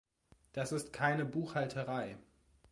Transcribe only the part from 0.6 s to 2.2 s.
ist keine Buchhalterei.